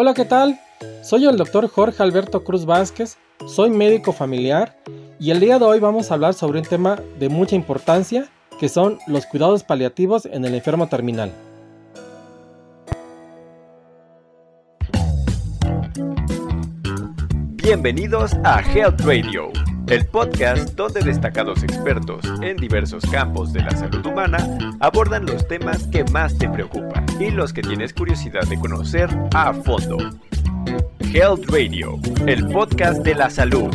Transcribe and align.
Hola, 0.00 0.14
¿qué 0.14 0.24
tal? 0.24 0.60
Soy 1.02 1.26
el 1.26 1.36
doctor 1.36 1.68
Jorge 1.68 2.04
Alberto 2.04 2.44
Cruz 2.44 2.64
Vázquez, 2.64 3.18
soy 3.48 3.70
médico 3.70 4.12
familiar 4.12 4.76
y 5.18 5.32
el 5.32 5.40
día 5.40 5.58
de 5.58 5.64
hoy 5.64 5.80
vamos 5.80 6.08
a 6.08 6.14
hablar 6.14 6.34
sobre 6.34 6.60
un 6.60 6.64
tema 6.64 7.02
de 7.18 7.28
mucha 7.28 7.56
importancia 7.56 8.28
que 8.60 8.68
son 8.68 9.00
los 9.08 9.26
cuidados 9.26 9.64
paliativos 9.64 10.24
en 10.26 10.44
el 10.44 10.54
enfermo 10.54 10.86
terminal. 10.86 11.32
Bienvenidos 17.56 18.34
a 18.44 18.60
Health 18.60 19.00
Radio, 19.00 19.50
el 19.90 20.04
podcast 20.06 20.74
donde 20.74 21.00
destacados 21.00 21.62
expertos 21.62 22.22
en 22.42 22.58
diversos 22.58 23.04
campos 23.06 23.54
de 23.54 23.62
la 23.62 23.70
salud 23.70 24.04
humana 24.04 24.76
abordan 24.80 25.24
los 25.24 25.48
temas 25.48 25.86
que 25.86 26.04
más 26.04 26.36
te 26.36 26.48
preocupan 26.48 27.06
y 27.18 27.30
los 27.30 27.54
que 27.54 27.62
tienes 27.62 27.94
curiosidad 27.94 28.46
de 28.48 28.58
conocer 28.58 29.08
a 29.34 29.54
fondo. 29.54 29.96
Health 31.00 31.48
Radio, 31.48 31.98
el 32.26 32.46
podcast 32.48 33.02
de 33.02 33.14
la 33.14 33.30
salud. 33.30 33.74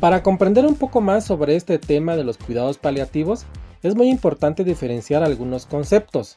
Para 0.00 0.22
comprender 0.24 0.66
un 0.66 0.74
poco 0.74 1.00
más 1.00 1.24
sobre 1.24 1.54
este 1.54 1.78
tema 1.78 2.16
de 2.16 2.24
los 2.24 2.38
cuidados 2.38 2.78
paliativos, 2.78 3.46
es 3.84 3.94
muy 3.94 4.08
importante 4.08 4.64
diferenciar 4.64 5.22
algunos 5.22 5.66
conceptos, 5.66 6.36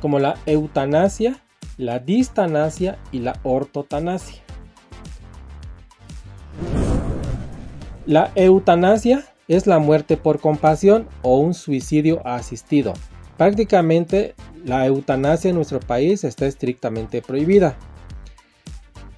como 0.00 0.18
la 0.18 0.36
eutanasia, 0.46 1.42
la 1.78 2.00
distanasia 2.00 2.98
y 3.12 3.20
la 3.20 3.38
ortotanasia. 3.44 4.42
La 8.04 8.32
eutanasia 8.34 9.24
es 9.46 9.66
la 9.66 9.78
muerte 9.78 10.16
por 10.16 10.40
compasión 10.40 11.06
o 11.22 11.38
un 11.38 11.54
suicidio 11.54 12.20
asistido. 12.26 12.94
Prácticamente 13.36 14.34
la 14.64 14.84
eutanasia 14.86 15.50
en 15.50 15.56
nuestro 15.56 15.78
país 15.78 16.24
está 16.24 16.46
estrictamente 16.46 17.22
prohibida. 17.22 17.76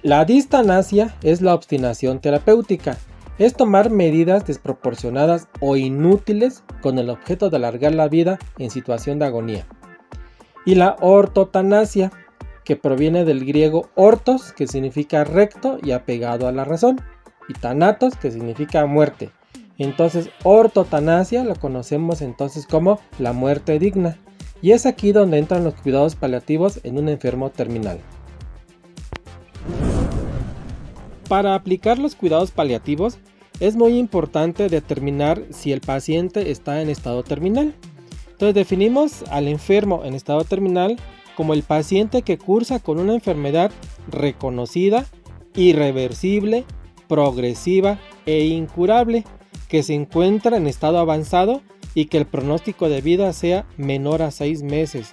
La 0.03 0.23
distanasia 0.25 1.15
es 1.23 1.41
la 1.41 1.55
obstinación 1.55 2.19
terapéutica, 2.19 2.97
es 3.39 3.55
tomar 3.55 3.89
medidas 3.89 4.45
desproporcionadas 4.45 5.47
o 5.61 5.77
inútiles 5.77 6.63
con 6.81 6.99
el 6.99 7.09
objeto 7.09 7.49
de 7.49 7.57
alargar 7.57 7.95
la 7.95 8.07
vida 8.07 8.37
en 8.59 8.69
situación 8.69 9.17
de 9.17 9.25
agonía. 9.25 9.65
Y 10.63 10.75
la 10.75 10.95
ortotanasia, 11.01 12.11
que 12.71 12.77
proviene 12.77 13.25
del 13.25 13.43
griego 13.43 13.89
ortos, 13.95 14.53
que 14.53 14.65
significa 14.65 15.25
recto 15.25 15.77
y 15.83 15.91
apegado 15.91 16.47
a 16.47 16.53
la 16.53 16.63
razón, 16.63 17.01
y 17.49 17.53
tanatos, 17.53 18.15
que 18.15 18.31
significa 18.31 18.85
muerte. 18.85 19.29
Entonces, 19.77 20.29
ortotanasia 20.43 21.43
lo 21.43 21.55
conocemos 21.55 22.21
entonces 22.21 22.65
como 22.65 23.01
la 23.19 23.33
muerte 23.33 23.77
digna. 23.77 24.17
Y 24.61 24.71
es 24.71 24.85
aquí 24.85 25.11
donde 25.11 25.37
entran 25.37 25.65
los 25.65 25.73
cuidados 25.73 26.15
paliativos 26.15 26.79
en 26.85 26.97
un 26.97 27.09
enfermo 27.09 27.49
terminal. 27.49 27.99
Para 31.27 31.55
aplicar 31.55 31.99
los 31.99 32.15
cuidados 32.15 32.51
paliativos 32.51 33.17
es 33.59 33.75
muy 33.75 33.97
importante 33.97 34.69
determinar 34.69 35.43
si 35.49 35.73
el 35.73 35.81
paciente 35.81 36.51
está 36.51 36.81
en 36.81 36.89
estado 36.89 37.21
terminal. 37.23 37.75
Entonces 38.31 38.55
definimos 38.55 39.25
al 39.29 39.49
enfermo 39.49 40.05
en 40.05 40.13
estado 40.13 40.45
terminal 40.45 40.95
como 41.41 41.55
el 41.55 41.63
paciente 41.63 42.21
que 42.21 42.37
cursa 42.37 42.77
con 42.77 42.99
una 42.99 43.15
enfermedad 43.15 43.71
reconocida, 44.07 45.07
irreversible, 45.55 46.65
progresiva 47.07 47.97
e 48.27 48.45
incurable, 48.45 49.23
que 49.67 49.81
se 49.81 49.95
encuentra 49.95 50.57
en 50.57 50.67
estado 50.67 50.99
avanzado 50.99 51.63
y 51.95 52.05
que 52.05 52.19
el 52.19 52.27
pronóstico 52.27 52.89
de 52.89 53.01
vida 53.01 53.33
sea 53.33 53.65
menor 53.75 54.21
a 54.21 54.29
6 54.29 54.61
meses. 54.61 55.09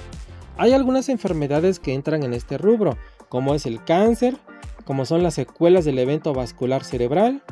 Hay 0.58 0.74
algunas 0.74 1.08
enfermedades 1.08 1.78
que 1.78 1.94
entran 1.94 2.22
en 2.22 2.34
este 2.34 2.58
rubro, 2.58 2.98
como 3.30 3.54
es 3.54 3.64
el 3.64 3.82
cáncer, 3.82 4.36
como 4.84 5.06
son 5.06 5.22
las 5.22 5.32
secuelas 5.32 5.86
del 5.86 5.98
evento 5.98 6.34
vascular 6.34 6.84
cerebral, 6.84 7.42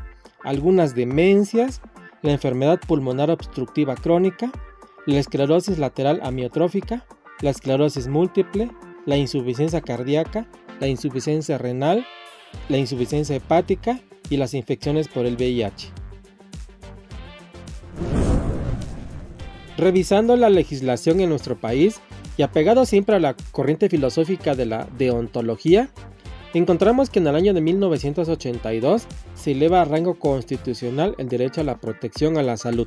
algunas 0.44 0.94
demencias, 0.94 1.80
la 2.20 2.32
enfermedad 2.32 2.78
pulmonar 2.86 3.30
obstructiva 3.30 3.94
crónica, 3.94 4.52
la 5.06 5.18
esclerosis 5.18 5.78
lateral 5.78 6.20
amiotrófica, 6.22 7.06
la 7.40 7.50
esclerosis 7.50 8.08
múltiple, 8.08 8.70
la 9.04 9.16
insuficiencia 9.16 9.80
cardíaca, 9.80 10.46
la 10.80 10.88
insuficiencia 10.88 11.58
renal, 11.58 12.06
la 12.68 12.78
insuficiencia 12.78 13.36
hepática 13.36 14.00
y 14.30 14.36
las 14.36 14.54
infecciones 14.54 15.08
por 15.08 15.26
el 15.26 15.36
VIH. 15.36 15.90
Revisando 19.76 20.36
la 20.36 20.48
legislación 20.48 21.20
en 21.20 21.28
nuestro 21.28 21.60
país 21.60 22.00
y 22.36 22.42
apegado 22.42 22.86
siempre 22.86 23.16
a 23.16 23.20
la 23.20 23.36
corriente 23.52 23.88
filosófica 23.88 24.54
de 24.54 24.66
la 24.66 24.88
deontología, 24.96 25.90
encontramos 26.54 27.10
que 27.10 27.18
en 27.18 27.26
el 27.26 27.36
año 27.36 27.52
de 27.52 27.60
1982 27.60 29.06
se 29.34 29.52
eleva 29.52 29.82
a 29.82 29.84
rango 29.84 30.18
constitucional 30.18 31.14
el 31.18 31.28
derecho 31.28 31.60
a 31.60 31.64
la 31.64 31.78
protección 31.78 32.38
a 32.38 32.42
la 32.42 32.56
salud. 32.56 32.86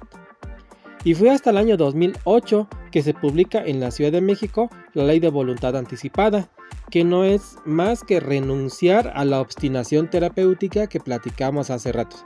Y 1.04 1.14
fue 1.14 1.30
hasta 1.30 1.52
el 1.52 1.58
año 1.58 1.78
2008 1.78 2.68
que 2.92 3.02
se 3.02 3.14
publica 3.14 3.64
en 3.64 3.80
la 3.80 3.92
Ciudad 3.92 4.12
de 4.12 4.22
México 4.22 4.70
la 4.94 5.06
ley 5.06 5.20
de 5.20 5.30
voluntad 5.30 5.78
anticipada, 5.78 6.50
que 6.92 7.04
no 7.04 7.24
es 7.24 7.56
más 7.66 8.04
que 8.04 8.20
renunciar 8.20 9.14
a 9.16 9.24
la 9.24 9.40
obstinación 9.40 10.10
terapéutica 10.10 10.88
que 10.88 11.00
platicamos 11.00 11.70
hace 11.70 11.92
rato, 11.94 12.18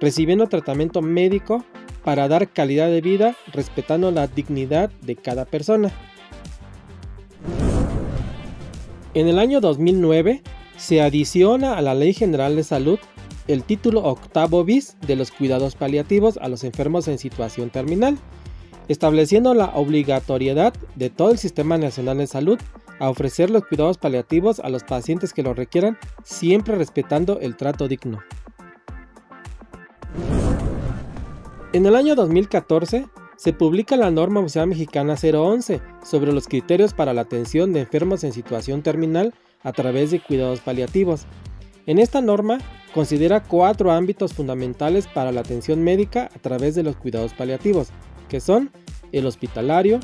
recibiendo 0.00 0.48
tratamiento 0.48 1.02
médico 1.02 1.64
para 2.04 2.28
dar 2.28 2.48
calidad 2.48 2.88
de 2.88 3.00
vida 3.00 3.36
respetando 3.52 4.10
la 4.12 4.28
dignidad 4.28 4.90
de 5.02 5.16
cada 5.16 5.44
persona. 5.44 5.90
En 9.12 9.28
el 9.28 9.38
año 9.38 9.60
2009 9.60 10.42
se 10.76 11.02
adiciona 11.02 11.74
a 11.74 11.82
la 11.82 11.94
Ley 11.94 12.14
General 12.14 12.54
de 12.54 12.64
Salud 12.64 12.98
el 13.48 13.62
título 13.64 14.02
octavo 14.04 14.64
bis 14.64 14.96
de 15.06 15.16
los 15.16 15.30
cuidados 15.30 15.74
paliativos 15.74 16.36
a 16.38 16.48
los 16.48 16.64
enfermos 16.64 17.08
en 17.08 17.18
situación 17.18 17.70
terminal, 17.70 18.18
estableciendo 18.88 19.54
la 19.54 19.66
obligatoriedad 19.74 20.74
de 20.94 21.10
todo 21.10 21.30
el 21.30 21.38
Sistema 21.38 21.78
Nacional 21.78 22.18
de 22.18 22.26
Salud 22.26 22.58
a 22.98 23.10
ofrecer 23.10 23.50
los 23.50 23.64
cuidados 23.64 23.98
paliativos 23.98 24.60
a 24.60 24.68
los 24.68 24.84
pacientes 24.84 25.32
que 25.32 25.42
lo 25.42 25.54
requieran, 25.54 25.98
siempre 26.24 26.76
respetando 26.76 27.40
el 27.40 27.56
trato 27.56 27.88
digno. 27.88 28.20
En 31.72 31.84
el 31.84 31.94
año 31.94 32.14
2014 32.14 33.06
se 33.36 33.52
publica 33.52 33.96
la 33.96 34.10
norma 34.10 34.40
oficial 34.40 34.66
mexicana 34.66 35.14
011 35.14 35.82
sobre 36.02 36.32
los 36.32 36.48
criterios 36.48 36.94
para 36.94 37.12
la 37.12 37.22
atención 37.22 37.72
de 37.72 37.80
enfermos 37.80 38.24
en 38.24 38.32
situación 38.32 38.82
terminal 38.82 39.34
a 39.62 39.72
través 39.72 40.10
de 40.10 40.20
cuidados 40.20 40.60
paliativos. 40.60 41.26
En 41.86 42.00
esta 42.00 42.20
norma 42.20 42.58
considera 42.92 43.44
cuatro 43.44 43.92
ámbitos 43.92 44.32
fundamentales 44.32 45.06
para 45.06 45.30
la 45.30 45.40
atención 45.40 45.84
médica 45.84 46.28
a 46.34 46.38
través 46.40 46.74
de 46.74 46.82
los 46.82 46.96
cuidados 46.96 47.32
paliativos, 47.32 47.90
que 48.28 48.40
son 48.40 48.72
el 49.12 49.24
hospitalario, 49.24 50.00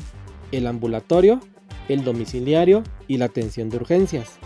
el 0.53 0.67
ambulatorio, 0.67 1.41
el 1.89 2.05
domiciliario 2.05 2.83
y 3.09 3.17
la 3.17 3.25
atención 3.25 3.69
de 3.69 3.77
urgencias. 3.77 4.39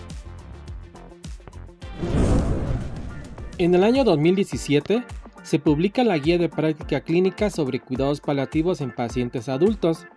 En 3.59 3.75
el 3.75 3.83
año 3.83 4.03
2017 4.03 5.03
se 5.43 5.59
publica 5.59 6.03
la 6.03 6.17
Guía 6.17 6.39
de 6.39 6.49
Práctica 6.49 7.01
Clínica 7.01 7.51
sobre 7.51 7.79
Cuidados 7.79 8.19
Paliativos 8.19 8.81
en 8.81 8.93
Pacientes 8.93 9.47
Adultos. 9.47 10.07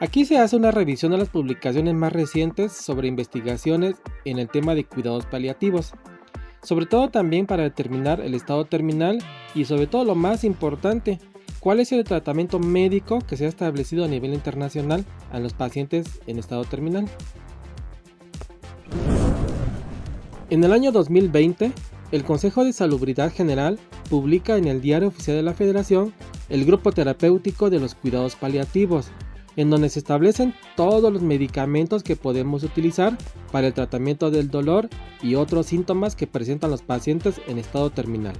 Aquí 0.00 0.24
se 0.24 0.38
hace 0.38 0.56
una 0.56 0.70
revisión 0.70 1.10
de 1.10 1.18
las 1.18 1.28
publicaciones 1.28 1.94
más 1.94 2.12
recientes 2.12 2.72
sobre 2.72 3.08
investigaciones 3.08 3.96
en 4.24 4.38
el 4.38 4.48
tema 4.48 4.74
de 4.74 4.84
cuidados 4.84 5.26
paliativos, 5.26 5.94
sobre 6.62 6.86
todo 6.86 7.10
también 7.10 7.46
para 7.46 7.64
determinar 7.64 8.20
el 8.20 8.34
estado 8.34 8.64
terminal 8.64 9.22
y 9.54 9.64
sobre 9.64 9.86
todo 9.86 10.04
lo 10.04 10.14
más 10.14 10.44
importante, 10.44 11.18
cuál 11.60 11.80
es 11.80 11.92
el 11.92 12.04
tratamiento 12.04 12.58
médico 12.58 13.18
que 13.20 13.36
se 13.36 13.46
ha 13.46 13.48
establecido 13.48 14.04
a 14.04 14.08
nivel 14.08 14.32
internacional 14.32 15.04
a 15.30 15.40
los 15.40 15.54
pacientes 15.54 16.20
en 16.26 16.38
estado 16.38 16.64
terminal. 16.64 17.08
En 20.50 20.62
el 20.62 20.72
año 20.72 20.92
2020, 20.92 21.72
el 22.12 22.24
Consejo 22.24 22.64
de 22.64 22.72
Salubridad 22.72 23.32
General 23.32 23.78
publica 24.10 24.56
en 24.56 24.66
el 24.66 24.82
Diario 24.82 25.08
Oficial 25.08 25.36
de 25.36 25.42
la 25.42 25.54
Federación 25.54 26.12
el 26.48 26.66
Grupo 26.66 26.92
Terapéutico 26.92 27.70
de 27.70 27.80
los 27.80 27.94
Cuidados 27.94 28.36
Paliativos, 28.36 29.10
en 29.56 29.70
donde 29.70 29.88
se 29.88 29.98
establecen 29.98 30.54
todos 30.76 31.12
los 31.12 31.22
medicamentos 31.22 32.02
que 32.02 32.16
podemos 32.16 32.62
utilizar 32.62 33.16
para 33.50 33.66
el 33.66 33.74
tratamiento 33.74 34.30
del 34.30 34.50
dolor 34.50 34.88
y 35.22 35.34
otros 35.34 35.66
síntomas 35.66 36.16
que 36.16 36.26
presentan 36.26 36.70
los 36.70 36.82
pacientes 36.82 37.40
en 37.46 37.58
estado 37.58 37.90
terminal. 37.90 38.34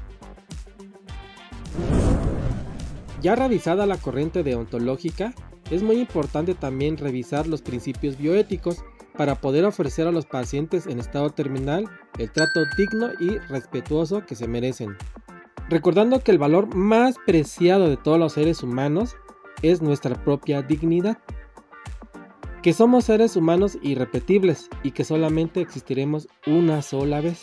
Ya 3.22 3.36
revisada 3.36 3.86
la 3.86 3.98
corriente 3.98 4.42
deontológica, 4.42 5.32
es 5.70 5.82
muy 5.82 6.00
importante 6.00 6.54
también 6.54 6.96
revisar 6.96 7.46
los 7.46 7.62
principios 7.62 8.18
bioéticos 8.18 8.84
para 9.16 9.36
poder 9.36 9.64
ofrecer 9.64 10.08
a 10.08 10.12
los 10.12 10.26
pacientes 10.26 10.86
en 10.86 10.98
estado 10.98 11.30
terminal 11.30 11.88
el 12.18 12.32
trato 12.32 12.60
digno 12.76 13.10
y 13.20 13.38
respetuoso 13.48 14.26
que 14.26 14.34
se 14.34 14.48
merecen. 14.48 14.96
Recordando 15.68 16.20
que 16.20 16.32
el 16.32 16.38
valor 16.38 16.74
más 16.74 17.16
preciado 17.24 17.88
de 17.88 17.96
todos 17.96 18.18
los 18.18 18.32
seres 18.32 18.62
humanos 18.62 19.16
es 19.62 19.82
nuestra 19.82 20.22
propia 20.22 20.62
dignidad. 20.62 21.18
que 22.62 22.72
somos 22.72 23.06
seres 23.06 23.34
humanos 23.34 23.76
irrepetibles 23.82 24.68
y 24.84 24.92
que 24.92 25.02
solamente 25.02 25.60
existiremos 25.60 26.28
una 26.46 26.80
sola 26.80 27.20
vez. 27.20 27.40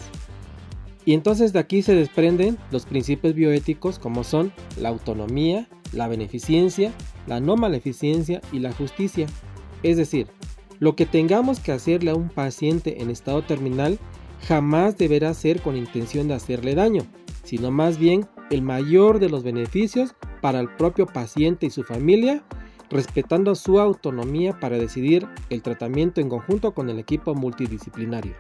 Y 1.04 1.14
entonces 1.14 1.52
de 1.52 1.60
aquí 1.60 1.82
se 1.82 1.94
desprenden 1.94 2.58
los 2.72 2.86
principios 2.86 3.34
bioéticos 3.34 4.00
como 4.00 4.24
son 4.24 4.54
la 4.78 4.88
autonomía, 4.88 5.68
la 5.92 6.08
beneficencia, 6.08 6.94
la 7.28 7.42
no 7.42 7.58
maleficencia 7.58 8.40
y 8.54 8.60
la 8.60 8.72
justicia. 8.72 9.28
Es 9.84 9.98
decir, 9.98 10.28
lo 10.80 10.96
que 10.96 11.06
tengamos 11.06 11.60
que 11.60 11.74
hacerle 11.74 12.12
a 12.12 12.16
un 12.16 12.30
paciente 12.30 13.02
en 13.02 13.10
estado 13.10 13.42
terminal 13.42 14.00
jamás 14.48 14.98
deberá 14.98 15.34
ser 15.34 15.62
con 15.62 15.76
intención 15.76 16.28
de 16.28 16.36
hacerle 16.36 16.76
daño, 16.76 17.02
sino 17.44 17.72
más 17.72 17.98
bien 17.98 18.26
el 18.50 18.62
mayor 18.62 19.20
de 19.20 19.30
los 19.30 19.44
beneficios 19.44 20.16
para 20.42 20.60
el 20.60 20.70
propio 20.76 21.06
paciente 21.06 21.66
y 21.66 21.70
su 21.70 21.84
familia 21.84 22.44
respetando 22.90 23.56
su 23.56 23.80
autonomía 23.80 24.60
para 24.60 24.78
decidir 24.78 25.28
el 25.50 25.62
tratamiento 25.62 26.22
en 26.22 26.30
conjunto 26.30 26.74
con 26.74 26.90
el 26.90 27.00
equipo 27.00 27.36
multidisciplinario. 27.36 28.34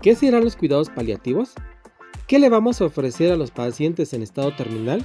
¿Qué 0.00 0.14
serán 0.14 0.44
los 0.44 0.56
cuidados 0.56 0.88
paliativos? 0.90 1.54
¿Qué 2.28 2.38
le 2.38 2.48
vamos 2.48 2.80
a 2.80 2.84
ofrecer 2.84 3.32
a 3.32 3.36
los 3.36 3.50
pacientes 3.50 4.12
en 4.12 4.22
estado 4.22 4.54
terminal? 4.54 5.04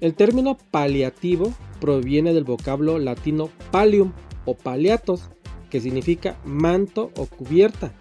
El 0.00 0.14
término 0.14 0.56
paliativo 0.70 1.52
proviene 1.80 2.32
del 2.32 2.44
vocablo 2.44 2.98
latino 2.98 3.50
pallium 3.72 4.12
o 4.44 4.54
paliatos, 4.54 5.30
que 5.70 5.80
significa 5.80 6.38
manto 6.44 7.10
o 7.16 7.26
cubierta, 7.26 7.92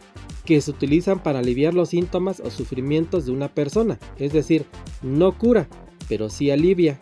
que 0.46 0.62
se 0.62 0.72
utilizan 0.72 1.22
para 1.22 1.40
aliviar 1.40 1.74
los 1.74 1.90
síntomas 1.90 2.40
o 2.40 2.50
sufrimientos 2.50 3.26
de 3.26 3.32
una 3.32 3.54
persona, 3.54 4.00
es 4.18 4.32
decir, 4.32 4.66
no 5.02 5.38
cura, 5.38 5.68
pero 6.08 6.30
sí 6.30 6.52
alivia. 6.52 7.00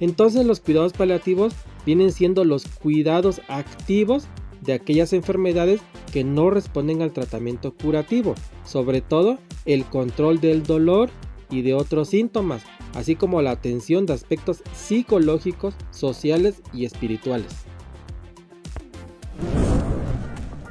Entonces 0.00 0.44
los 0.44 0.60
cuidados 0.60 0.92
paliativos 0.92 1.54
vienen 1.86 2.12
siendo 2.12 2.44
los 2.44 2.66
cuidados 2.66 3.40
activos 3.48 4.26
de 4.60 4.74
aquellas 4.74 5.12
enfermedades 5.12 5.80
que 6.12 6.24
no 6.24 6.50
responden 6.50 7.02
al 7.02 7.12
tratamiento 7.12 7.74
curativo, 7.74 8.34
sobre 8.64 9.00
todo 9.00 9.38
el 9.64 9.84
control 9.84 10.40
del 10.40 10.62
dolor 10.62 11.10
y 11.50 11.62
de 11.62 11.74
otros 11.74 12.08
síntomas, 12.08 12.62
así 12.94 13.16
como 13.16 13.42
la 13.42 13.50
atención 13.50 14.06
de 14.06 14.12
aspectos 14.12 14.62
psicológicos, 14.74 15.74
sociales 15.90 16.62
y 16.72 16.84
espirituales. 16.84 17.52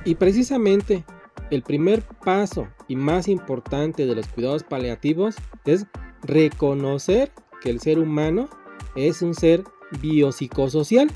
Y 0.06 0.16
precisamente 0.16 1.04
el 1.52 1.62
primer 1.62 2.02
paso 2.24 2.68
y 2.88 2.96
más 2.96 3.28
importante 3.28 4.06
de 4.06 4.16
los 4.16 4.28
cuidados 4.28 4.64
paliativos 4.64 5.36
es 5.66 5.86
reconocer 6.24 7.32
que 7.62 7.70
el 7.70 7.80
ser 7.80 8.00
humano 8.00 8.50
es 8.96 9.22
un 9.22 9.36
ser 9.36 9.64
biopsicosocial, 10.02 11.12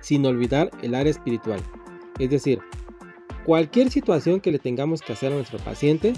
sin 0.00 0.26
olvidar 0.26 0.70
el 0.82 0.94
área 0.94 1.10
espiritual. 1.10 1.60
Es 2.18 2.30
decir, 2.30 2.60
cualquier 3.44 3.90
situación 3.90 4.40
que 4.40 4.52
le 4.52 4.58
tengamos 4.58 5.00
que 5.00 5.14
hacer 5.14 5.32
a 5.32 5.36
nuestro 5.36 5.58
paciente, 5.58 6.12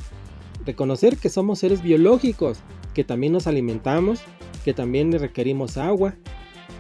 reconocer 0.67 1.17
que 1.17 1.29
somos 1.29 1.61
seres 1.61 1.83
biológicos, 1.83 2.59
que 2.93 3.05
también 3.05 3.33
nos 3.33 3.47
alimentamos, 3.47 4.21
que 4.65 4.75
también 4.75 5.13
requerimos 5.13 5.77
agua, 5.77 6.15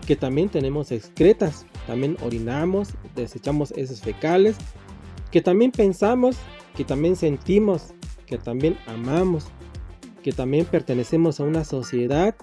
que 0.06 0.16
también 0.16 0.48
tenemos 0.48 0.90
excretas, 0.90 1.66
también 1.86 2.16
orinamos, 2.22 2.90
desechamos 3.14 3.72
esos 3.72 4.00
fecales, 4.00 4.56
que 5.30 5.40
también 5.40 5.70
pensamos, 5.70 6.36
que 6.76 6.84
también 6.84 7.16
sentimos, 7.16 7.94
que 8.26 8.38
también 8.38 8.76
amamos, 8.86 9.46
que 10.22 10.32
también 10.32 10.64
pertenecemos 10.64 11.40
a 11.40 11.44
una 11.44 11.64
sociedad 11.64 12.34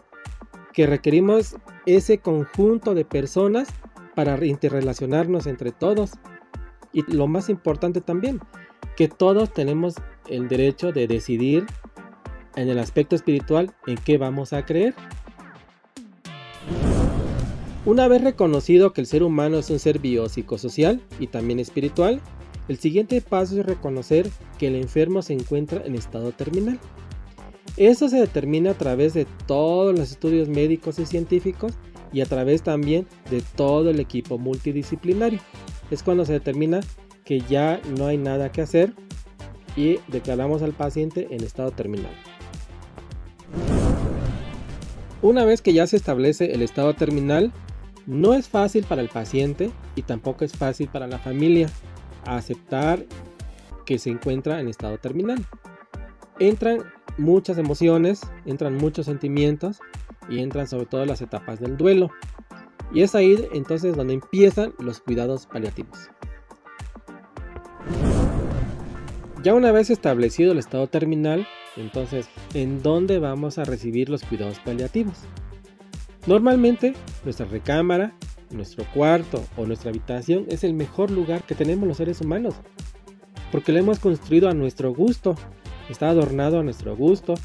que 0.73 0.87
requerimos 0.87 1.55
ese 1.85 2.19
conjunto 2.19 2.93
de 2.93 3.05
personas 3.05 3.67
para 4.15 4.43
interrelacionarnos 4.45 5.47
entre 5.47 5.71
todos. 5.71 6.11
Y 6.93 7.09
lo 7.11 7.27
más 7.27 7.49
importante 7.49 8.01
también, 8.01 8.39
que 8.95 9.07
todos 9.07 9.53
tenemos 9.53 9.95
el 10.29 10.47
derecho 10.47 10.91
de 10.91 11.07
decidir 11.07 11.65
en 12.55 12.69
el 12.69 12.79
aspecto 12.79 13.15
espiritual 13.15 13.73
en 13.87 13.95
qué 13.95 14.17
vamos 14.17 14.53
a 14.53 14.65
creer. 14.65 14.93
Una 17.85 18.07
vez 18.07 18.23
reconocido 18.23 18.93
que 18.93 19.01
el 19.01 19.07
ser 19.07 19.23
humano 19.23 19.57
es 19.57 19.69
un 19.69 19.79
ser 19.79 19.99
biopsicosocial 19.99 21.01
y 21.19 21.27
también 21.27 21.59
espiritual, 21.59 22.21
el 22.71 22.79
siguiente 22.79 23.19
paso 23.19 23.59
es 23.59 23.65
reconocer 23.65 24.29
que 24.57 24.67
el 24.67 24.77
enfermo 24.77 25.21
se 25.21 25.33
encuentra 25.33 25.85
en 25.85 25.93
estado 25.93 26.31
terminal. 26.31 26.79
Eso 27.75 28.07
se 28.07 28.15
determina 28.15 28.71
a 28.71 28.77
través 28.77 29.13
de 29.13 29.27
todos 29.45 29.93
los 29.93 30.11
estudios 30.11 30.47
médicos 30.47 30.97
y 30.97 31.05
científicos 31.05 31.73
y 32.13 32.21
a 32.21 32.25
través 32.25 32.61
también 32.61 33.07
de 33.29 33.43
todo 33.57 33.89
el 33.89 33.99
equipo 33.99 34.37
multidisciplinario. 34.37 35.41
Es 35.91 36.01
cuando 36.01 36.23
se 36.23 36.31
determina 36.31 36.79
que 37.25 37.41
ya 37.41 37.81
no 37.97 38.07
hay 38.07 38.17
nada 38.17 38.53
que 38.53 38.61
hacer 38.61 38.93
y 39.75 39.99
declaramos 40.07 40.61
al 40.61 40.71
paciente 40.71 41.27
en 41.29 41.43
estado 41.43 41.71
terminal. 41.71 42.13
Una 45.21 45.43
vez 45.43 45.61
que 45.61 45.73
ya 45.73 45.87
se 45.87 45.97
establece 45.97 46.53
el 46.53 46.61
estado 46.61 46.93
terminal, 46.93 47.51
no 48.07 48.33
es 48.33 48.47
fácil 48.47 48.85
para 48.85 49.01
el 49.01 49.09
paciente 49.09 49.71
y 49.97 50.03
tampoco 50.03 50.45
es 50.45 50.53
fácil 50.53 50.87
para 50.87 51.07
la 51.07 51.19
familia 51.19 51.69
aceptar 52.25 53.05
que 53.85 53.99
se 53.99 54.09
encuentra 54.09 54.59
en 54.59 54.67
estado 54.67 54.97
terminal. 54.97 55.45
Entran 56.39 56.83
muchas 57.17 57.57
emociones, 57.57 58.21
entran 58.45 58.75
muchos 58.75 59.05
sentimientos 59.05 59.79
y 60.29 60.39
entran 60.39 60.67
sobre 60.67 60.85
todo 60.85 61.05
las 61.05 61.21
etapas 61.21 61.59
del 61.59 61.77
duelo. 61.77 62.11
Y 62.93 63.01
es 63.03 63.15
ahí 63.15 63.47
entonces 63.53 63.95
donde 63.95 64.13
empiezan 64.13 64.73
los 64.79 64.99
cuidados 64.99 65.45
paliativos. 65.45 66.09
Ya 69.43 69.55
una 69.55 69.71
vez 69.71 69.89
establecido 69.89 70.51
el 70.51 70.59
estado 70.59 70.87
terminal, 70.87 71.47
entonces, 71.77 72.29
¿en 72.53 72.83
dónde 72.83 73.17
vamos 73.17 73.57
a 73.57 73.63
recibir 73.63 74.09
los 74.09 74.23
cuidados 74.23 74.59
paliativos? 74.59 75.15
Normalmente, 76.27 76.93
nuestra 77.23 77.47
recámara, 77.47 78.13
nuestro 78.53 78.85
cuarto 78.93 79.43
o 79.57 79.65
nuestra 79.65 79.89
habitación 79.89 80.45
es 80.49 80.63
el 80.63 80.73
mejor 80.73 81.11
lugar 81.11 81.43
que 81.43 81.55
tenemos 81.55 81.87
los 81.87 81.97
seres 81.97 82.21
humanos, 82.21 82.55
porque 83.51 83.71
lo 83.71 83.79
hemos 83.79 83.99
construido 83.99 84.49
a 84.49 84.53
nuestro 84.53 84.93
gusto 84.93 85.35
está 85.91 86.09
adornado 86.09 86.59
a 86.59 86.63
nuestro 86.63 86.95
gusto. 86.95 87.35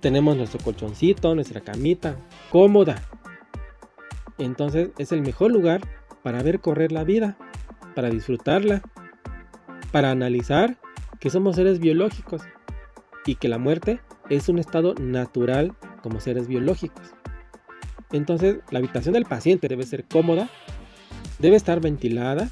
Tenemos 0.00 0.36
nuestro 0.36 0.60
colchoncito, 0.60 1.34
nuestra 1.34 1.60
camita, 1.60 2.16
cómoda. 2.50 3.02
Entonces 4.38 4.90
es 4.98 5.12
el 5.12 5.20
mejor 5.20 5.52
lugar 5.52 5.82
para 6.22 6.42
ver 6.42 6.60
correr 6.60 6.92
la 6.92 7.04
vida, 7.04 7.36
para 7.94 8.10
disfrutarla, 8.10 8.82
para 9.92 10.10
analizar 10.10 10.78
que 11.18 11.30
somos 11.30 11.56
seres 11.56 11.78
biológicos 11.78 12.42
y 13.26 13.34
que 13.34 13.48
la 13.48 13.58
muerte 13.58 14.00
es 14.30 14.48
un 14.48 14.58
estado 14.58 14.94
natural 14.94 15.74
como 16.02 16.20
seres 16.20 16.48
biológicos. 16.48 17.19
Entonces 18.12 18.58
la 18.70 18.78
habitación 18.78 19.14
del 19.14 19.24
paciente 19.24 19.68
debe 19.68 19.84
ser 19.84 20.04
cómoda, 20.04 20.48
debe 21.38 21.56
estar 21.56 21.80
ventilada, 21.80 22.50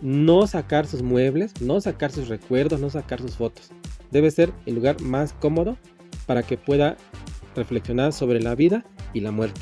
no 0.00 0.46
sacar 0.46 0.86
sus 0.86 1.02
muebles, 1.02 1.60
no 1.60 1.80
sacar 1.80 2.12
sus 2.12 2.28
recuerdos, 2.28 2.80
no 2.80 2.90
sacar 2.90 3.20
sus 3.20 3.36
fotos 3.36 3.70
debe 4.10 4.30
ser 4.30 4.52
el 4.66 4.74
lugar 4.74 5.00
más 5.00 5.32
cómodo 5.32 5.76
para 6.26 6.42
que 6.42 6.56
pueda 6.56 6.96
reflexionar 7.54 8.12
sobre 8.12 8.40
la 8.40 8.54
vida 8.54 8.84
y 9.12 9.20
la 9.20 9.30
muerte. 9.30 9.60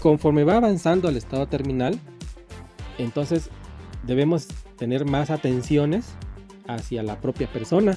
Conforme 0.00 0.44
va 0.44 0.56
avanzando 0.56 1.08
el 1.08 1.16
estado 1.16 1.46
terminal, 1.46 1.98
entonces 2.98 3.50
debemos 4.04 4.48
tener 4.76 5.04
más 5.04 5.30
atenciones 5.30 6.06
hacia 6.66 7.02
la 7.02 7.20
propia 7.20 7.46
persona. 7.52 7.96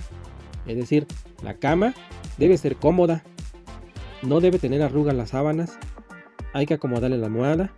Es 0.67 0.77
decir, 0.77 1.07
la 1.43 1.55
cama 1.55 1.93
debe 2.37 2.57
ser 2.57 2.75
cómoda, 2.75 3.23
no 4.25 4.39
debe 4.41 4.59
tener 4.59 4.81
arrugas 4.81 5.15
las 5.15 5.29
sábanas, 5.29 5.77
hay 6.53 6.65
que 6.65 6.73
acomodarle 6.73 7.17
la 7.17 7.27
almohada, 7.27 7.73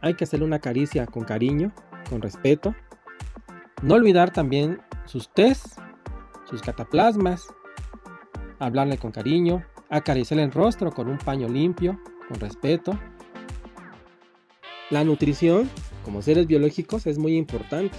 hay 0.00 0.14
que 0.14 0.24
hacerle 0.24 0.46
una 0.46 0.60
caricia 0.60 1.06
con 1.06 1.24
cariño, 1.24 1.72
con 2.08 2.22
respeto, 2.22 2.74
no 3.82 3.94
olvidar 3.94 4.32
también 4.32 4.80
sus 5.06 5.28
tés, 5.32 5.76
sus 6.48 6.62
cataplasmas, 6.62 7.46
hablarle 8.58 8.98
con 8.98 9.10
cariño, 9.10 9.64
acariciarle 9.90 10.44
el 10.44 10.52
rostro 10.52 10.92
con 10.92 11.08
un 11.08 11.18
paño 11.18 11.48
limpio, 11.48 12.00
con 12.28 12.40
respeto. 12.40 12.98
La 14.90 15.04
nutrición, 15.04 15.68
como 16.04 16.22
seres 16.22 16.46
biológicos, 16.46 17.06
es 17.06 17.18
muy 17.18 17.36
importante. 17.36 17.96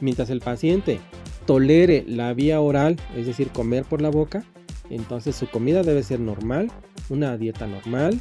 Mientras 0.00 0.28
el 0.30 0.40
paciente 0.40 1.00
tolere 1.46 2.04
la 2.06 2.34
vía 2.34 2.60
oral, 2.60 2.96
es 3.16 3.26
decir, 3.26 3.50
comer 3.50 3.84
por 3.84 4.02
la 4.02 4.10
boca, 4.10 4.44
entonces 4.90 5.36
su 5.36 5.48
comida 5.48 5.82
debe 5.82 6.02
ser 6.02 6.20
normal, 6.20 6.70
una 7.08 7.36
dieta 7.36 7.66
normal, 7.66 8.20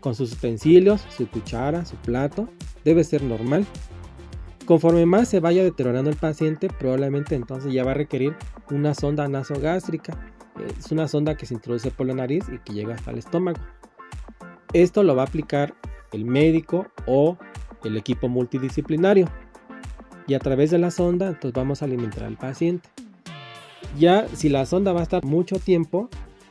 con 0.00 0.14
sus 0.14 0.32
utensilios, 0.32 1.04
su 1.16 1.28
cuchara, 1.28 1.84
su 1.84 1.96
plato, 1.96 2.48
debe 2.84 3.04
ser 3.04 3.22
normal. 3.22 3.66
Conforme 4.64 5.04
más 5.04 5.28
se 5.28 5.40
vaya 5.40 5.62
deteriorando 5.62 6.10
el 6.10 6.16
paciente, 6.16 6.68
probablemente 6.68 7.34
entonces 7.34 7.72
ya 7.72 7.84
va 7.84 7.90
a 7.90 7.94
requerir 7.94 8.34
una 8.70 8.94
sonda 8.94 9.28
nasogástrica. 9.28 10.16
Es 10.78 10.92
una 10.92 11.08
sonda 11.08 11.36
que 11.36 11.46
se 11.46 11.54
introduce 11.54 11.90
por 11.90 12.06
la 12.06 12.14
nariz 12.14 12.44
y 12.52 12.58
que 12.58 12.72
llega 12.72 12.94
hasta 12.94 13.10
el 13.10 13.18
estómago. 13.18 13.60
Esto 14.72 15.02
lo 15.02 15.16
va 15.16 15.22
a 15.22 15.26
aplicar 15.26 15.74
el 16.12 16.24
médico 16.24 16.86
o 17.06 17.36
el 17.84 17.96
equipo 17.96 18.28
multidisciplinario. 18.28 19.28
Y 20.26 20.34
a 20.34 20.38
través 20.38 20.70
de 20.70 20.78
la 20.78 20.90
sonda, 20.90 21.28
entonces 21.28 21.52
vamos 21.52 21.82
a 21.82 21.86
alimentar 21.86 22.24
al 22.24 22.36
paciente. 22.36 22.88
Ya 23.98 24.26
si 24.34 24.48
la 24.48 24.66
sonda 24.66 24.92
va 24.92 25.00
a 25.00 25.02
estar 25.02 25.24
mucho 25.24 25.58
tiempo, 25.58 26.08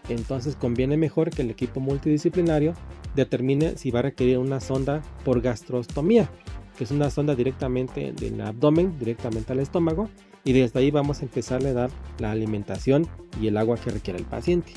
entonces 0.10 0.56
conviene 0.56 0.98
mejor 0.98 1.30
que 1.30 1.42
el 1.42 1.52
equipo 1.52 1.80
multidisciplinario 1.80 2.74
determine 3.16 3.78
si 3.78 3.92
va 3.92 4.00
a 4.00 4.04
requerir 4.04 4.38
una 4.38 4.60
sonda 4.60 5.02
por 5.24 5.42
gastrostomía, 5.42 6.30
que 6.78 6.84
es 6.84 6.92
una 6.92 7.10
sonda 7.10 7.36
directamente 7.36 8.14
del 8.14 8.42
abdomen, 8.42 8.98
directamente 9.00 9.54
al 9.54 9.60
estómago, 9.60 10.10
y 10.44 10.54
desde 10.54 10.80
ahí 10.80 10.92
vamos 10.92 11.20
a 11.20 11.24
empezar 11.24 11.66
a 11.66 11.74
dar 11.74 11.90
la 12.18 12.32
alimentación 12.32 13.08
y 13.42 13.48
el 13.48 13.58
agua 13.58 13.78
que 13.78 13.92
requiere 13.92 14.20
el 14.20 14.26
paciente. 14.26 14.74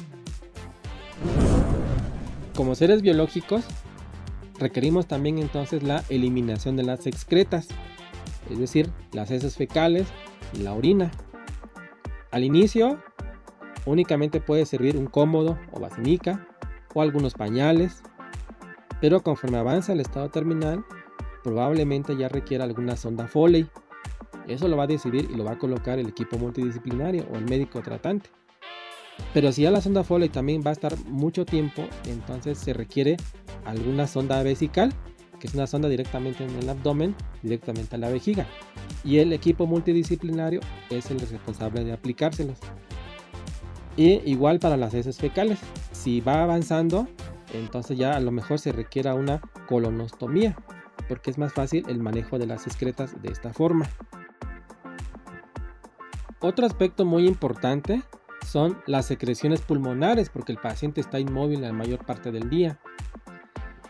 Como 2.54 2.74
seres 2.74 3.02
biológicos, 3.02 3.64
requerimos 4.58 5.06
también 5.06 5.38
entonces 5.38 5.82
la 5.82 6.04
eliminación 6.08 6.76
de 6.76 6.82
las 6.82 7.06
excretas, 7.06 7.68
es 8.50 8.58
decir, 8.58 8.90
las 9.12 9.30
heces 9.30 9.56
fecales 9.56 10.06
y 10.52 10.58
la 10.58 10.74
orina. 10.74 11.10
Al 12.32 12.44
inicio, 12.44 12.98
únicamente 13.84 14.40
puede 14.40 14.64
servir 14.64 14.96
un 14.96 15.04
cómodo 15.04 15.58
o 15.70 15.80
vacinica 15.80 16.48
o 16.94 17.02
algunos 17.02 17.34
pañales, 17.34 18.02
pero 19.02 19.22
conforme 19.22 19.58
avanza 19.58 19.92
el 19.92 20.00
estado 20.00 20.30
terminal, 20.30 20.82
probablemente 21.44 22.16
ya 22.16 22.30
requiera 22.30 22.64
alguna 22.64 22.96
sonda 22.96 23.28
Foley. 23.28 23.68
Eso 24.48 24.66
lo 24.66 24.78
va 24.78 24.84
a 24.84 24.86
decidir 24.86 25.28
y 25.30 25.36
lo 25.36 25.44
va 25.44 25.52
a 25.52 25.58
colocar 25.58 25.98
el 25.98 26.08
equipo 26.08 26.38
multidisciplinario 26.38 27.26
o 27.30 27.36
el 27.36 27.44
médico 27.44 27.82
tratante. 27.82 28.30
Pero 29.34 29.52
si 29.52 29.62
ya 29.62 29.70
la 29.70 29.82
sonda 29.82 30.02
Foley 30.02 30.30
también 30.30 30.62
va 30.64 30.70
a 30.70 30.72
estar 30.72 30.96
mucho 31.04 31.44
tiempo, 31.44 31.86
entonces 32.06 32.56
se 32.56 32.72
requiere 32.72 33.18
alguna 33.66 34.06
sonda 34.06 34.42
vesical, 34.42 34.94
que 35.42 35.48
es 35.48 35.54
una 35.54 35.66
sonda 35.66 35.88
directamente 35.88 36.44
en 36.44 36.56
el 36.56 36.68
abdomen, 36.68 37.16
directamente 37.42 37.96
a 37.96 37.98
la 37.98 38.08
vejiga. 38.08 38.46
Y 39.02 39.18
el 39.18 39.32
equipo 39.32 39.66
multidisciplinario 39.66 40.60
es 40.88 41.10
el 41.10 41.18
responsable 41.18 41.82
de 41.82 41.92
aplicárselos. 41.92 42.58
Y 43.96 44.20
igual 44.24 44.60
para 44.60 44.76
las 44.76 44.94
heces 44.94 45.18
fecales. 45.18 45.58
Si 45.90 46.20
va 46.20 46.44
avanzando, 46.44 47.08
entonces 47.54 47.98
ya 47.98 48.14
a 48.14 48.20
lo 48.20 48.30
mejor 48.30 48.60
se 48.60 48.70
requiera 48.70 49.16
una 49.16 49.40
colonostomía, 49.66 50.56
porque 51.08 51.32
es 51.32 51.38
más 51.38 51.52
fácil 51.52 51.84
el 51.88 51.98
manejo 51.98 52.38
de 52.38 52.46
las 52.46 52.68
excretas 52.68 53.20
de 53.20 53.32
esta 53.32 53.52
forma. 53.52 53.90
Otro 56.38 56.66
aspecto 56.66 57.04
muy 57.04 57.26
importante 57.26 58.04
son 58.46 58.80
las 58.86 59.06
secreciones 59.06 59.60
pulmonares, 59.60 60.30
porque 60.30 60.52
el 60.52 60.58
paciente 60.58 61.00
está 61.00 61.18
inmóvil 61.18 61.62
la 61.62 61.72
mayor 61.72 62.06
parte 62.06 62.30
del 62.30 62.48
día. 62.48 62.78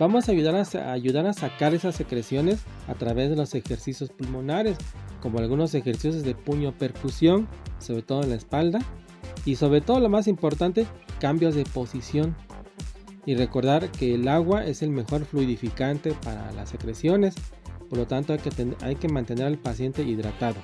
Vamos 0.02 0.28
a 0.28 0.32
ayudar 0.32 0.56
a, 0.56 0.92
ayudar 0.92 1.26
a 1.26 1.32
sacar 1.32 1.74
esas 1.74 1.94
secreciones 1.94 2.64
a 2.88 2.94
través 2.94 3.30
de 3.30 3.36
los 3.36 3.54
ejercicios 3.54 4.10
pulmonares, 4.10 4.76
como 5.20 5.38
algunos 5.38 5.76
ejercicios 5.76 6.24
de 6.24 6.34
puño 6.34 6.76
percusión, 6.76 7.46
sobre 7.78 8.02
todo 8.02 8.24
en 8.24 8.30
la 8.30 8.34
espalda, 8.34 8.80
y 9.44 9.54
sobre 9.54 9.80
todo 9.80 10.00
lo 10.00 10.08
más 10.08 10.26
importante, 10.26 10.88
cambios 11.20 11.54
de 11.54 11.62
posición. 11.62 12.34
Y 13.26 13.36
recordar 13.36 13.92
que 13.92 14.16
el 14.16 14.26
agua 14.26 14.66
es 14.66 14.82
el 14.82 14.90
mejor 14.90 15.24
fluidificante 15.24 16.14
para 16.24 16.50
las 16.50 16.70
secreciones, 16.70 17.36
por 17.88 17.96
lo 17.96 18.08
tanto 18.08 18.32
hay 18.32 18.40
que, 18.40 18.50
hay 18.80 18.96
que 18.96 19.08
mantener 19.08 19.46
al 19.46 19.58
paciente 19.58 20.02
hidratado. 20.02 20.56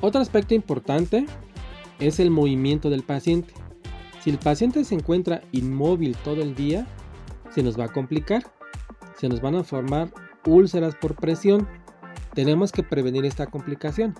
Otro 0.00 0.20
aspecto 0.20 0.54
importante 0.54 1.26
es 1.98 2.20
el 2.20 2.30
movimiento 2.30 2.88
del 2.88 3.02
paciente. 3.02 3.52
Si 4.28 4.32
el 4.32 4.40
paciente 4.40 4.84
se 4.84 4.94
encuentra 4.94 5.40
inmóvil 5.52 6.14
todo 6.22 6.42
el 6.42 6.54
día, 6.54 6.86
se 7.50 7.62
nos 7.62 7.80
va 7.80 7.84
a 7.84 7.88
complicar. 7.88 8.42
Se 9.16 9.26
nos 9.26 9.40
van 9.40 9.54
a 9.54 9.64
formar 9.64 10.12
úlceras 10.44 10.94
por 10.96 11.14
presión. 11.14 11.66
Tenemos 12.34 12.70
que 12.70 12.82
prevenir 12.82 13.24
esta 13.24 13.46
complicación. 13.46 14.14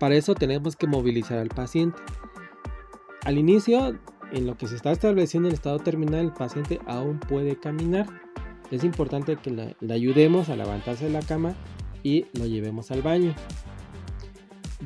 Para 0.00 0.16
eso 0.16 0.34
tenemos 0.34 0.74
que 0.74 0.88
movilizar 0.88 1.38
al 1.38 1.50
paciente. 1.50 1.96
Al 3.24 3.38
inicio, 3.38 3.96
en 4.32 4.48
lo 4.48 4.56
que 4.56 4.66
se 4.66 4.74
está 4.74 4.90
estableciendo 4.90 5.48
el 5.48 5.54
estado 5.54 5.78
terminal, 5.78 6.24
el 6.24 6.32
paciente 6.32 6.80
aún 6.88 7.20
puede 7.20 7.54
caminar. 7.54 8.06
Es 8.72 8.82
importante 8.82 9.36
que 9.36 9.76
le, 9.78 9.94
ayudemos 9.94 10.48
a 10.48 10.56
levantarse 10.56 11.04
de 11.04 11.12
la 11.12 11.22
cama 11.22 11.54
y 12.02 12.26
lo 12.36 12.46
llevemos 12.46 12.90
al 12.90 13.02
baño. 13.02 13.32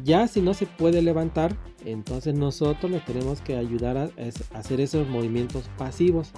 Ya 0.05 0.29
si 0.29 0.43
no 0.43 0.55
se 0.55 0.67
puede 0.67 1.03
levantar, 1.03 1.57
entonces 1.85 2.35
nosotros 2.35 2.91
le 2.91 3.01
tenemos 3.01 3.41
que 3.41 3.57
ayudar 3.57 3.97
a, 3.97 4.11
hacer 4.55 4.81
esos 4.81 5.09
movimientos 5.09 5.71
pasivos, 5.79 6.33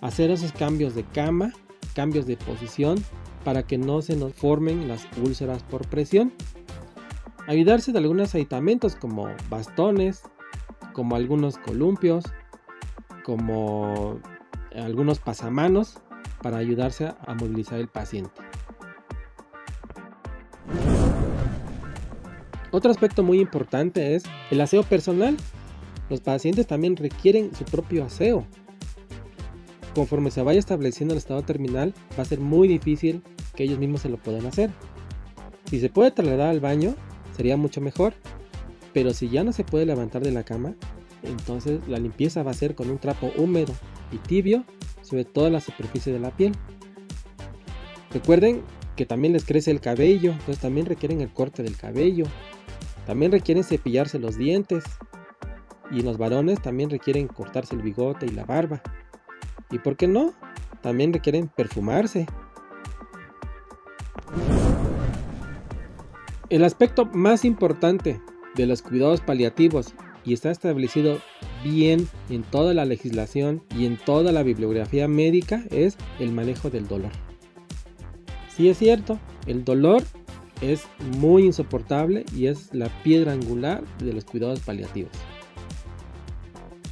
hacer 0.00 0.30
esos 0.30 0.52
cambios 0.52 0.94
de 0.94 1.04
cama, 1.04 1.52
cambios 1.94 2.26
de 2.26 2.36
posición 2.36 3.02
para 3.44 3.64
que 3.64 3.78
no 3.78 4.02
se 4.02 4.16
nos 4.16 4.34
formen 4.34 4.88
las 4.88 5.06
úlceras 5.22 5.62
por 5.62 5.86
presión. 5.88 6.32
Ayudarse 7.46 7.92
de 7.92 7.98
algunos 7.98 8.34
aditamentos 8.34 8.96
como 8.96 9.28
bastones, 9.48 10.22
como 10.92 11.14
algunos 11.14 11.58
columpios, 11.58 12.24
como 13.24 14.20
algunos 14.74 15.20
pasamanos 15.20 15.98
para 16.42 16.58
ayudarse 16.58 17.06
a 17.06 17.34
movilizar 17.34 17.78
el 17.78 17.88
paciente. 17.88 18.45
Otro 22.76 22.90
aspecto 22.90 23.22
muy 23.22 23.40
importante 23.40 24.16
es 24.16 24.24
el 24.50 24.60
aseo 24.60 24.82
personal. 24.82 25.34
Los 26.10 26.20
pacientes 26.20 26.66
también 26.66 26.94
requieren 26.94 27.50
su 27.54 27.64
propio 27.64 28.04
aseo. 28.04 28.44
Conforme 29.94 30.30
se 30.30 30.42
vaya 30.42 30.58
estableciendo 30.58 31.14
el 31.14 31.18
estado 31.18 31.40
terminal, 31.40 31.94
va 32.18 32.22
a 32.22 32.26
ser 32.26 32.38
muy 32.38 32.68
difícil 32.68 33.22
que 33.54 33.64
ellos 33.64 33.78
mismos 33.78 34.02
se 34.02 34.10
lo 34.10 34.18
puedan 34.18 34.44
hacer. 34.44 34.68
Si 35.70 35.80
se 35.80 35.88
puede 35.88 36.10
trasladar 36.10 36.50
al 36.50 36.60
baño, 36.60 36.94
sería 37.34 37.56
mucho 37.56 37.80
mejor. 37.80 38.12
Pero 38.92 39.14
si 39.14 39.30
ya 39.30 39.42
no 39.42 39.54
se 39.54 39.64
puede 39.64 39.86
levantar 39.86 40.22
de 40.22 40.32
la 40.32 40.42
cama, 40.42 40.74
entonces 41.22 41.80
la 41.88 41.98
limpieza 41.98 42.42
va 42.42 42.50
a 42.50 42.54
ser 42.54 42.74
con 42.74 42.90
un 42.90 42.98
trapo 42.98 43.32
húmedo 43.38 43.72
y 44.12 44.18
tibio 44.18 44.66
sobre 45.00 45.24
toda 45.24 45.48
la 45.48 45.62
superficie 45.62 46.12
de 46.12 46.20
la 46.20 46.30
piel. 46.30 46.52
Recuerden 48.12 48.60
que 48.96 49.06
también 49.06 49.32
les 49.32 49.46
crece 49.46 49.70
el 49.70 49.80
cabello, 49.80 50.32
entonces 50.32 50.58
también 50.58 50.84
requieren 50.84 51.22
el 51.22 51.32
corte 51.32 51.62
del 51.62 51.78
cabello, 51.78 52.26
también 53.06 53.32
requieren 53.32 53.64
cepillarse 53.64 54.18
los 54.18 54.36
dientes. 54.36 54.84
Y 55.90 56.02
los 56.02 56.18
varones 56.18 56.60
también 56.60 56.90
requieren 56.90 57.28
cortarse 57.28 57.76
el 57.76 57.82
bigote 57.82 58.26
y 58.26 58.30
la 58.30 58.44
barba. 58.44 58.82
¿Y 59.70 59.78
por 59.78 59.96
qué 59.96 60.08
no? 60.08 60.34
También 60.82 61.12
requieren 61.12 61.48
perfumarse. 61.48 62.26
El 66.50 66.64
aspecto 66.64 67.06
más 67.06 67.44
importante 67.44 68.20
de 68.56 68.66
los 68.66 68.82
cuidados 68.82 69.20
paliativos 69.20 69.94
y 70.24 70.32
está 70.32 70.50
establecido 70.50 71.20
bien 71.62 72.08
en 72.30 72.42
toda 72.42 72.74
la 72.74 72.84
legislación 72.84 73.62
y 73.76 73.86
en 73.86 73.96
toda 73.96 74.32
la 74.32 74.42
bibliografía 74.42 75.06
médica 75.06 75.62
es 75.70 75.96
el 76.18 76.32
manejo 76.32 76.70
del 76.70 76.88
dolor. 76.88 77.12
Si 78.48 78.68
es 78.68 78.78
cierto, 78.78 79.20
el 79.46 79.64
dolor 79.64 80.02
es 80.60 80.86
muy 81.18 81.44
insoportable 81.44 82.24
y 82.34 82.46
es 82.46 82.72
la 82.74 82.88
piedra 83.02 83.32
angular 83.32 83.84
de 83.98 84.12
los 84.12 84.24
cuidados 84.24 84.60
paliativos. 84.60 85.12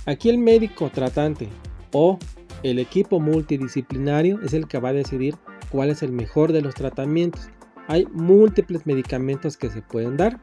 Aquí 0.07 0.29
el 0.29 0.39
médico 0.39 0.91
tratante 0.91 1.49
o 1.93 2.19
el 2.63 2.79
equipo 2.79 3.21
multidisciplinario 3.21 4.41
es 4.43 4.53
el 4.53 4.67
que 4.67 4.79
va 4.79 4.91
a 4.91 4.95
decidir 4.95 5.37
cuál 5.71 5.91
es 5.91 6.03
el 6.03 6.13
mejor 6.13 6.53
de 6.53 6.63
los 6.63 6.75
tratamientos. 6.75 7.49
Hay 7.89 8.07
múltiples 8.13 8.87
medicamentos 8.87 9.57
que 9.57 9.71
se 9.71 9.83
pueden 9.83 10.17
dar, 10.17 10.41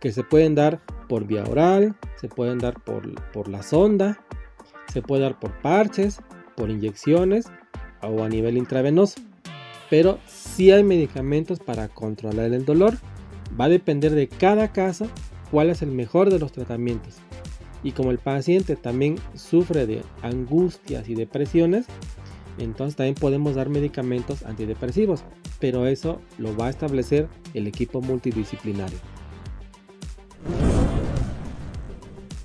que 0.00 0.12
se 0.12 0.24
pueden 0.24 0.54
dar 0.54 0.80
por 1.08 1.26
vía 1.26 1.44
oral, 1.44 1.96
se 2.20 2.28
pueden 2.28 2.58
dar 2.58 2.74
por, 2.82 3.12
por 3.32 3.48
la 3.48 3.62
sonda, 3.62 4.24
se 4.92 5.02
puede 5.02 5.22
dar 5.22 5.38
por 5.38 5.52
parches, 5.62 6.20
por 6.56 6.70
inyecciones 6.70 7.46
o 8.02 8.22
a 8.22 8.28
nivel 8.28 8.56
intravenoso 8.56 9.20
pero 9.92 10.18
si 10.26 10.70
hay 10.70 10.82
medicamentos 10.84 11.58
para 11.58 11.88
controlar 11.88 12.50
el 12.54 12.64
dolor. 12.64 12.96
Va 13.60 13.66
a 13.66 13.68
depender 13.68 14.12
de 14.12 14.26
cada 14.26 14.72
caso 14.72 15.06
cuál 15.50 15.68
es 15.68 15.82
el 15.82 15.90
mejor 15.90 16.30
de 16.30 16.38
los 16.38 16.50
tratamientos. 16.50 17.16
Y 17.82 17.92
como 17.92 18.10
el 18.10 18.16
paciente 18.16 18.74
también 18.74 19.16
sufre 19.34 19.84
de 19.84 20.00
angustias 20.22 21.10
y 21.10 21.14
depresiones, 21.14 21.84
entonces 22.56 22.96
también 22.96 23.16
podemos 23.16 23.54
dar 23.54 23.68
medicamentos 23.68 24.44
antidepresivos, 24.44 25.24
pero 25.60 25.86
eso 25.86 26.22
lo 26.38 26.56
va 26.56 26.68
a 26.68 26.70
establecer 26.70 27.28
el 27.52 27.66
equipo 27.66 28.00
multidisciplinario. 28.00 28.96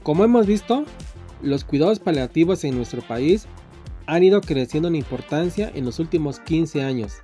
Como 0.03 0.25
hemos 0.25 0.45
visto, 0.47 0.83
los 1.41 1.63
cuidados 1.63 1.99
paliativos 1.99 2.65
en 2.65 2.75
nuestro 2.75 3.01
país 3.03 3.47
han 4.05 4.25
ido 4.25 4.41
creciendo 4.41 4.89
en 4.89 4.95
importancia 4.97 5.71
en 5.73 5.85
los 5.85 5.99
últimos 5.99 6.41
15 6.41 6.83
años 6.83 7.23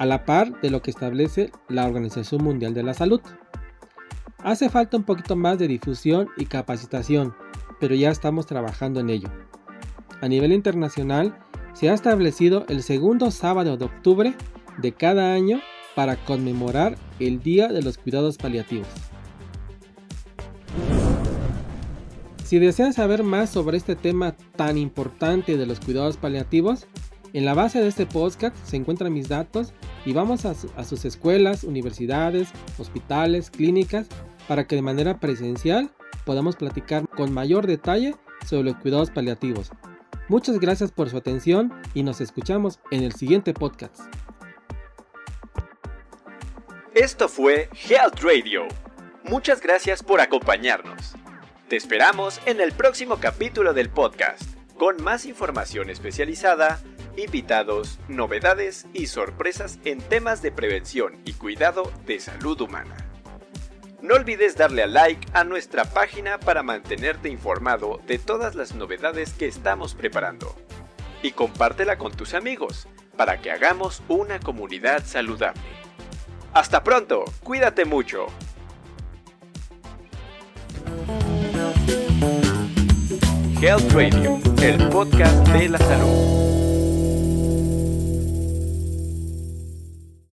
a 0.00 0.06
la 0.06 0.24
par 0.24 0.58
de 0.62 0.70
lo 0.70 0.80
que 0.80 0.90
establece 0.90 1.52
la 1.68 1.86
Organización 1.86 2.42
Mundial 2.42 2.72
de 2.72 2.82
la 2.82 2.94
Salud. 2.94 3.20
Hace 4.42 4.70
falta 4.70 4.96
un 4.96 5.02
poquito 5.02 5.36
más 5.36 5.58
de 5.58 5.68
difusión 5.68 6.30
y 6.38 6.46
capacitación, 6.46 7.34
pero 7.78 7.94
ya 7.94 8.10
estamos 8.10 8.46
trabajando 8.46 9.00
en 9.00 9.10
ello. 9.10 9.28
A 10.22 10.26
nivel 10.26 10.52
internacional, 10.52 11.38
se 11.74 11.90
ha 11.90 11.92
establecido 11.92 12.64
el 12.70 12.82
segundo 12.82 13.30
sábado 13.30 13.76
de 13.76 13.84
octubre 13.84 14.34
de 14.78 14.92
cada 14.92 15.34
año 15.34 15.60
para 15.94 16.16
conmemorar 16.16 16.96
el 17.18 17.42
Día 17.42 17.68
de 17.68 17.82
los 17.82 17.98
Cuidados 17.98 18.38
Paliativos. 18.38 18.88
Si 22.42 22.58
desean 22.58 22.94
saber 22.94 23.22
más 23.22 23.50
sobre 23.50 23.76
este 23.76 23.96
tema 23.96 24.34
tan 24.56 24.78
importante 24.78 25.58
de 25.58 25.66
los 25.66 25.78
cuidados 25.78 26.16
paliativos, 26.16 26.86
en 27.32 27.44
la 27.44 27.54
base 27.54 27.80
de 27.80 27.88
este 27.88 28.06
podcast 28.06 28.56
se 28.64 28.76
encuentran 28.76 29.12
mis 29.12 29.28
datos 29.28 29.72
y 30.04 30.12
vamos 30.12 30.44
a, 30.44 30.54
sus 30.54 31.04
escuelas, 31.04 31.64
universidades, 31.64 32.48
hospitales, 32.78 33.50
clínicas, 33.50 34.06
para 34.48 34.66
que 34.66 34.76
de 34.76 34.82
manera 34.82 35.20
presencial 35.20 35.90
podamos 36.24 36.56
platicar 36.56 37.08
con 37.08 37.32
mayor 37.32 37.66
detalle 37.66 38.16
sobre 38.46 38.70
los 38.70 38.76
cuidados 38.76 39.10
paliativos. 39.10 39.70
Muchas 40.28 40.58
gracias 40.58 40.92
por 40.92 41.10
su 41.10 41.16
atención 41.16 41.72
y 41.94 42.02
nos 42.02 42.20
escuchamos 42.20 42.80
en 42.90 43.02
el 43.02 43.12
siguiente 43.12 43.52
podcast. 43.52 44.00
Esto 46.94 47.28
fue 47.28 47.68
Health 47.88 48.20
Radio. 48.22 48.66
Muchas 49.24 49.60
gracias 49.60 50.02
por 50.02 50.20
acompañarnos. 50.20 51.14
Te 51.68 51.76
esperamos 51.76 52.40
en 52.46 52.60
el 52.60 52.72
próximo 52.72 53.18
capítulo 53.20 53.72
del 53.74 53.90
podcast, 53.90 54.42
con 54.76 55.02
más 55.02 55.24
información 55.24 55.88
especializada, 55.88 56.80
invitados, 57.22 57.98
novedades 58.08 58.86
y 58.92 59.06
sorpresas 59.06 59.78
en 59.84 59.98
temas 60.00 60.42
de 60.42 60.52
prevención 60.52 61.20
y 61.24 61.34
cuidado 61.34 61.90
de 62.06 62.20
salud 62.20 62.60
humana. 62.60 62.96
No 64.02 64.14
olvides 64.14 64.56
darle 64.56 64.82
a 64.82 64.86
like 64.86 65.28
a 65.34 65.44
nuestra 65.44 65.84
página 65.84 66.40
para 66.40 66.62
mantenerte 66.62 67.28
informado 67.28 68.00
de 68.06 68.18
todas 68.18 68.54
las 68.54 68.74
novedades 68.74 69.34
que 69.34 69.46
estamos 69.46 69.94
preparando. 69.94 70.56
Y 71.22 71.32
compártela 71.32 71.98
con 71.98 72.12
tus 72.12 72.32
amigos 72.32 72.88
para 73.16 73.42
que 73.42 73.50
hagamos 73.50 74.02
una 74.08 74.40
comunidad 74.40 75.04
saludable. 75.04 75.60
Hasta 76.54 76.82
pronto, 76.82 77.24
cuídate 77.44 77.84
mucho. 77.84 78.26
Health 83.60 83.92
Radio, 83.92 84.40
el 84.62 84.88
podcast 84.88 85.46
de 85.48 85.68
la 85.68 85.78
salud. 85.78 86.49